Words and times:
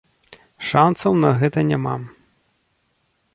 Шанцаў 0.69 1.11
на 1.25 1.31
гэта 1.41 1.59
няма. 1.73 1.93